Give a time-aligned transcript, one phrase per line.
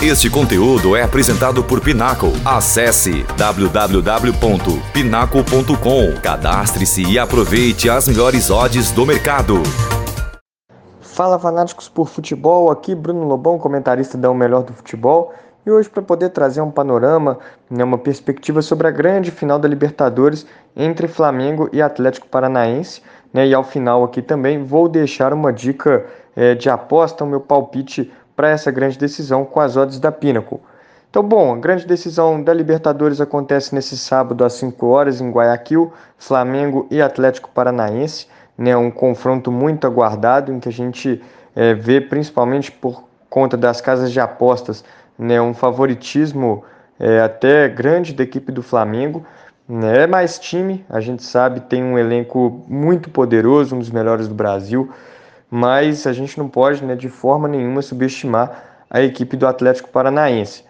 [0.00, 2.28] Este conteúdo é apresentado por Pinaco.
[2.44, 6.20] Acesse www.pinaco.com.
[6.22, 9.60] Cadastre-se e aproveite as melhores odds do mercado.
[11.00, 15.34] Fala fanáticos por futebol, aqui Bruno Lobão, comentarista da O Melhor do Futebol,
[15.66, 19.66] e hoje para poder trazer um panorama, né, uma perspectiva sobre a grande final da
[19.66, 20.46] Libertadores
[20.76, 23.02] entre Flamengo e Atlético Paranaense,
[23.34, 26.06] né, e ao final aqui também vou deixar uma dica
[26.36, 30.60] é, de aposta, o meu palpite para essa grande decisão com as odds da Pinnacle.
[31.10, 35.92] Então, bom, a grande decisão da Libertadores acontece nesse sábado às 5 horas em Guayaquil,
[36.16, 41.20] Flamengo e Atlético Paranaense, né, um confronto muito aguardado em que a gente
[41.56, 44.84] é, vê principalmente por conta das casas de apostas,
[45.18, 46.62] né, um favoritismo
[47.00, 49.26] é, até grande da equipe do Flamengo.
[49.68, 54.28] Né, é mais time, a gente sabe, tem um elenco muito poderoso, um dos melhores
[54.28, 54.92] do Brasil
[55.50, 60.64] mas a gente não pode, né, de forma nenhuma, subestimar a equipe do Atlético Paranaense.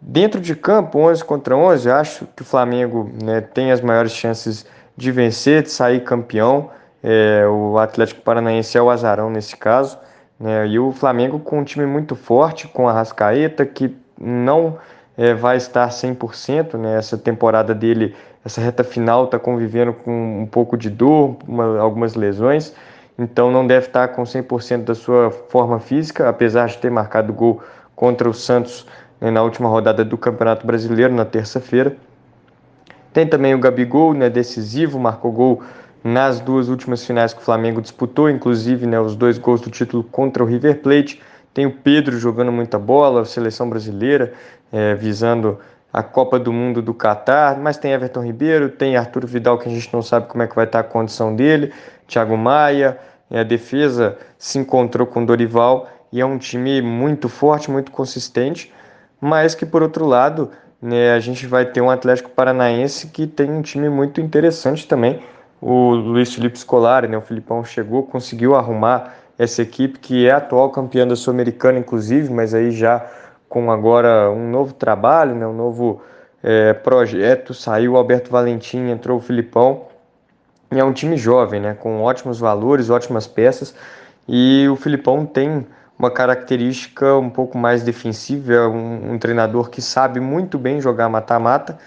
[0.00, 4.64] Dentro de campo, 11 contra 11, acho que o Flamengo né, tem as maiores chances
[4.96, 6.70] de vencer, de sair campeão.
[7.02, 9.98] É, o Atlético Paranaense é o azarão nesse caso.
[10.38, 14.78] Né, e o Flamengo com um time muito forte, com a Rascaeta, que não
[15.16, 16.78] é, vai estar 100%.
[16.78, 21.80] Né, essa temporada dele, essa reta final, está convivendo com um pouco de dor, uma,
[21.80, 22.72] algumas lesões
[23.18, 27.60] então não deve estar com 100% da sua forma física, apesar de ter marcado gol
[27.96, 28.86] contra o Santos
[29.20, 31.96] né, na última rodada do Campeonato Brasileiro, na terça-feira.
[33.12, 35.62] Tem também o Gabigol, né, decisivo, marcou gol
[36.04, 40.04] nas duas últimas finais que o Flamengo disputou, inclusive né, os dois gols do título
[40.04, 41.20] contra o River Plate.
[41.52, 44.32] Tem o Pedro jogando muita bola, a seleção brasileira,
[44.70, 45.58] é, visando
[45.92, 49.72] a Copa do Mundo do Catar, mas tem Everton Ribeiro, tem Arthur Vidal, que a
[49.72, 51.72] gente não sabe como é que vai estar a condição dele,
[52.06, 52.98] Thiago Maia,
[53.30, 58.72] a defesa se encontrou com Dorival e é um time muito forte, muito consistente,
[59.20, 63.50] mas que por outro lado, né, a gente vai ter um Atlético Paranaense que tem
[63.50, 65.20] um time muito interessante também.
[65.60, 70.70] O Luiz Felipe Scolari, né, o Filipão chegou, conseguiu arrumar essa equipe que é atual
[70.70, 73.04] campeã da Sul-Americana, inclusive, mas aí já
[73.48, 76.02] com agora um novo trabalho, né, um novo
[76.42, 77.54] é, projeto.
[77.54, 79.86] Saiu o Alberto Valentim, entrou o Filipão.
[80.70, 83.74] E é um time jovem, né, com ótimos valores, ótimas peças.
[84.28, 85.66] E o Filipão tem
[85.98, 91.08] uma característica um pouco mais defensiva, é um, um treinador que sabe muito bem jogar
[91.08, 91.78] mata-mata.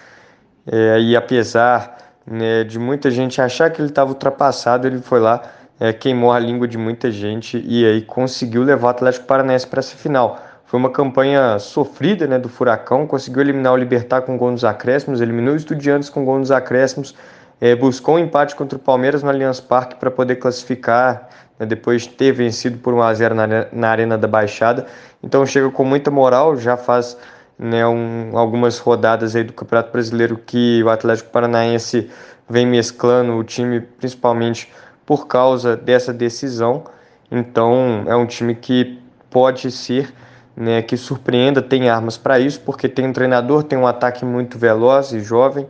[0.66, 1.96] É, e apesar
[2.26, 5.42] né, de muita gente achar que ele estava ultrapassado, ele foi lá,
[5.80, 9.80] é, queimou a língua de muita gente e aí conseguiu levar o Atlético Paranaense para
[9.80, 10.40] essa final.
[10.72, 15.20] Foi uma campanha sofrida né, do Furacão, conseguiu eliminar o Libertar com gol nos acréscimos,
[15.20, 17.14] eliminou o Estudiantes com gol nos acréscimos,
[17.60, 21.28] é, buscou um empate contra o Palmeiras no Allianz Parque para poder classificar,
[21.58, 24.86] né, depois de ter vencido por 1 a 0 na, na Arena da Baixada.
[25.22, 27.18] Então chega com muita moral, já faz
[27.58, 32.10] né, um, algumas rodadas aí do Campeonato Brasileiro que o Atlético Paranaense
[32.48, 34.72] vem mesclando o time, principalmente
[35.04, 36.84] por causa dessa decisão.
[37.30, 40.10] Então é um time que pode ser
[40.56, 44.58] né, que surpreenda, tem armas para isso, porque tem um treinador, tem um ataque muito
[44.58, 45.66] veloz e jovem.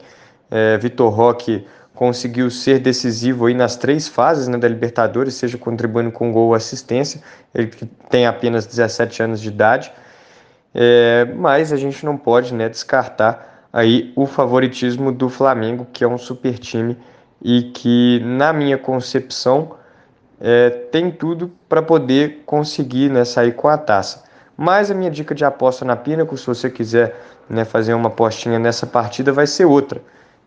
[0.51, 6.11] É, Vitor Roque conseguiu ser decisivo aí nas três fases né, da Libertadores, seja contribuindo
[6.11, 7.23] com gol ou assistência.
[7.55, 7.71] Ele
[8.11, 9.93] tem apenas 17 anos de idade.
[10.75, 16.09] É, mas a gente não pode né, descartar aí o favoritismo do Flamengo, que é
[16.09, 16.97] um super time
[17.41, 19.77] e que, na minha concepção,
[20.41, 24.25] é, tem tudo para poder conseguir né, sair com a taça.
[24.57, 27.19] Mas a minha dica de aposta na Pinnacle, se você quiser
[27.49, 30.01] né, fazer uma apostinha nessa partida, vai ser outra.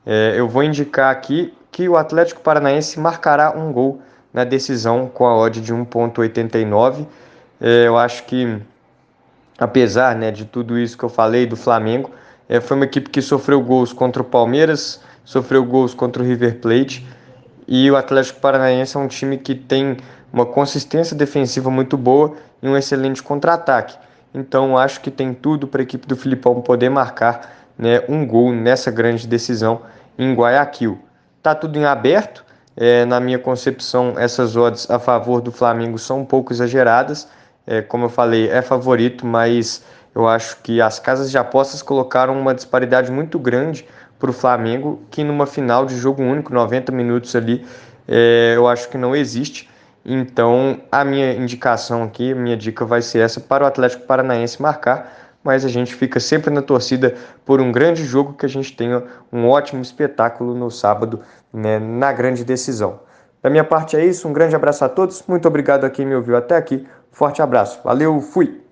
[0.06, 4.02] É, eu vou indicar aqui que o Atlético Paranaense marcará um gol
[4.34, 7.06] na decisão com a odd de 1,89.
[7.60, 8.58] É, eu acho que,
[9.58, 12.12] apesar né, de tudo isso que eu falei do Flamengo,
[12.48, 16.60] é, foi uma equipe que sofreu gols contra o Palmeiras, sofreu gols contra o River
[16.60, 17.06] Plate.
[17.68, 19.98] E o Atlético Paranaense é um time que tem
[20.32, 23.98] uma consistência defensiva muito boa e um excelente contra-ataque.
[24.34, 28.52] Então acho que tem tudo para a equipe do Filipão poder marcar né, um gol
[28.52, 29.82] nessa grande decisão
[30.18, 31.00] em Guayaquil.
[31.42, 32.44] Tá tudo em aberto.
[32.78, 37.28] É, na minha concepção, essas odds a favor do Flamengo são um pouco exageradas.
[37.66, 39.84] É, como eu falei, é favorito, mas
[40.14, 43.86] eu acho que as casas de apostas colocaram uma disparidade muito grande
[44.20, 47.66] para o Flamengo, que numa final de jogo único, 90 minutos ali,
[48.08, 49.70] é, eu acho que não existe.
[50.06, 54.62] Então, a minha indicação aqui, a minha dica vai ser essa para o Atlético Paranaense
[54.62, 57.14] marcar mas a gente fica sempre na torcida
[57.46, 61.22] por um grande jogo que a gente tenha um ótimo espetáculo no sábado,
[61.54, 63.00] né, na grande decisão.
[63.44, 66.16] Da minha parte é isso, um grande abraço a todos, muito obrigado a quem me
[66.16, 68.65] ouviu até aqui, forte abraço, valeu, fui!